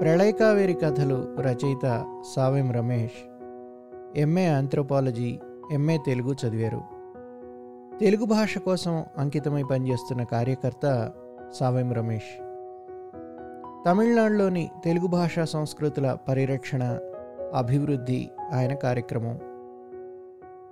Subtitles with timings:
[0.00, 2.04] ప్రళయకావేరి కథలు రచయిత
[2.36, 3.30] Savem Ramesh.
[4.16, 5.38] MA anthropology
[5.72, 6.80] MA Telugu చదివారు.
[7.98, 11.12] తెలుగు భాష కోసం అంకితమై పనిచేస్తున్న కార్యకర్త
[11.54, 12.42] సావెం రమేష్.
[13.86, 16.98] తమిళనాడులోని తెలుగు భాషా సంస్కృతుల పరిరక్షణ
[17.54, 19.38] అభివృద్ధి ఆయన కార్యక్రమం.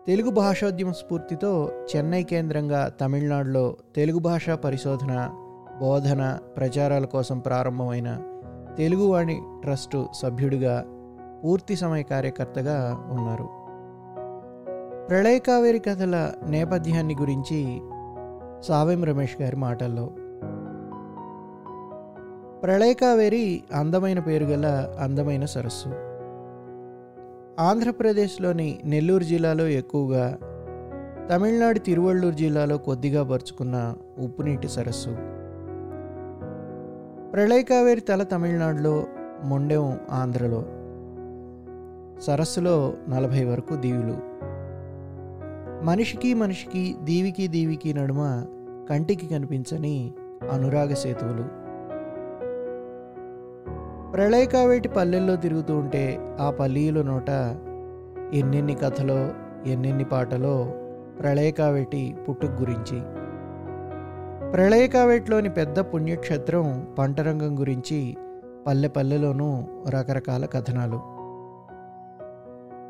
[0.06, 5.30] తెలుగు భాషోద్యమ స్ఫూర్తితో చెన్నై కేంద్రంగా తమిళనాడులో తెలుగు భాషా పరిశోధన
[5.80, 8.22] బోధన ప్రచారాల కోసం ప్రారంభమైన
[8.78, 10.84] తెలుగువాణి ట్రస్టు సభ్యుడిగా
[11.44, 13.48] పూర్తి సమయ కార్యకర్తగా ఉన్నారు.
[15.06, 17.80] ప్రళయకావేరి కథల నేపథ్యాన్ని గురించి
[18.62, 20.06] సావెం రమేష్ గారి మాటల్లో.
[22.62, 25.88] ప్రళయకావేరి అందమైన పేరు గల అందమైన సరస్సు.
[27.62, 30.38] ఆంధ్రప్రదేశ్లోని నెల్లూరు జిల్లాలో ఎక్కువగా
[31.30, 35.37] తమిళనాడు తిరువళ్ళూరు జిల్లాలో కొద్దిగా పరుచుకున్న ఉప్పునీటి సరస్సు.
[37.32, 39.04] ప్రళయకావేరి తల తమిళనాడులో
[39.44, 40.64] మొండెం ఆంధ్రలో.
[42.20, 44.14] సరస్సులో నలభై వరకు దీవులు.
[45.84, 48.46] మనిషికి మనిషికి దీవికి దీవికి నడుమ
[48.90, 50.12] కంటికి కనిపించని
[50.52, 51.44] అనురాగ సేతువులు.
[54.12, 57.30] ప్రళయకావేటి పల్లెల్లో తిరుగుతూ ఉంటే ఆ పల్లీల నోట
[58.34, 59.30] ఎన్నెన్ని కథలో
[59.66, 60.72] ఎన్నెన్ని పాటలో
[61.20, 63.17] ప్రళయకావేటి పుట్టుకు గురించి
[64.52, 68.16] ప్రళయకావేట్లోని పెద్ద పుణ్యక్షేత్రం పంటరంగం గురించి
[68.66, 70.98] పల్లె పల్లెలోనూ రకరకాల కథనాలు.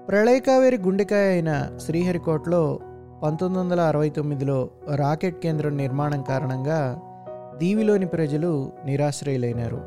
[0.06, 2.78] ప్రళయకావేరి గుండెకాయ అయిన శ్రీహరికోటలో
[3.22, 7.00] పంతొమ్మిది వందల అరవై తొమ్మిదిలో రాకెట్ కేంద్రం నిర్మాణం కారణంగా
[7.56, 9.80] దీవిలోని ప్రజలు నిరాశ్రయులైనారు.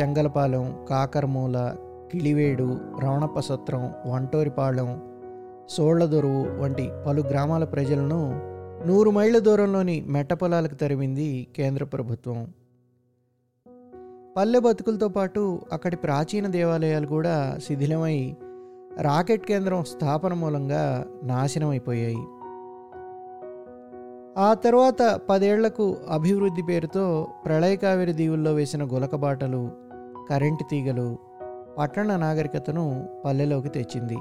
[0.00, 1.74] చెంగలపాలెం కాకరమూల
[2.12, 5.00] కిళివేడు రవణప్ప సత్రం వంటోరిపాళెం
[5.68, 8.49] సోళ్ళదొరువు వంటి పలు గ్రామాల ప్రజలను
[8.86, 12.52] నూరు మైళ్ళ దూరంలోని మెట్ట పొలాలకు తరిమింది కేంద్ర ప్రభుత్వం.
[14.36, 18.34] పల్లె బతుకులతో పాటు అక్కడి ప్రాచీన దేవాలయాలు కూడా శిథిలమై
[19.00, 22.24] రాకెట్ కేంద్రం స్థాపన మూలంగా నాశనమైపోయాయి.
[24.38, 29.70] ఆ తర్వాత పదేళ్ళకు అభివృద్ధి పేరుతో ప్రళయకావేరి దీవుల్లో వేసిన గులకబాటలు
[30.30, 31.18] కరెంటు తీగలు
[31.78, 34.18] పట్టణ నాగరికతను పల్లెలోకి తెచ్చింది.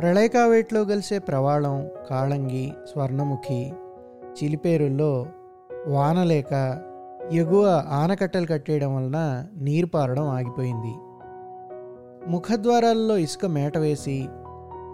[0.00, 3.72] ప్రళయకావేట్లో కలిసే ప్రవాళం కాళంగి స్వర్ణముఖి
[4.32, 5.26] చిలిపేరుల్లో
[5.86, 6.82] వానలేక
[7.32, 10.94] ఎగువ ఆనకట్టలు కట్టేయడం వలన నీరు పారడం ఆగిపోయింది.
[12.30, 14.28] ముఖద్వారాల్లో ఇసుక మేట వేసి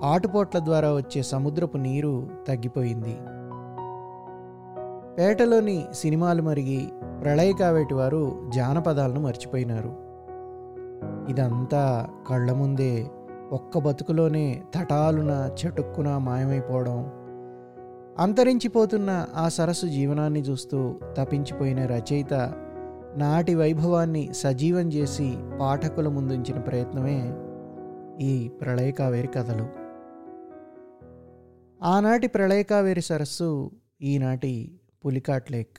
[0.02, 3.16] ఆటుపోట్ల ద్వారా వచ్చే సముద్రపు నీరు తగ్గిపోయింది.
[5.18, 6.88] పేటలోని సినిమాలు మరిగి
[7.22, 9.94] ప్రళయకావేటి వారు జానపదాలను మర్చిపోయినారు.
[11.28, 13.06] ఇదంతా కళ్ళ ముందే
[13.52, 17.10] ఒక్క బతుకులోనే తటాలున చటుక్కున మాయమైపోవడం
[18.18, 22.34] అంతరించిపోతున్న ఆ సరస్సు జీవనాన్ని చూస్తూ తపించిపోయిన రచయిత
[23.16, 27.34] నాటి వైభవాన్ని సజీవం చేసి పాఠకుల ముందుంచిన ప్రయత్నమే
[28.24, 29.66] ఈ ప్రళయకావేరి కథలు.
[31.84, 33.70] ఆనాటి ప్రళయకావేరి సరస్సు
[34.02, 35.78] ఈనాటి పులికాట్ లేక్.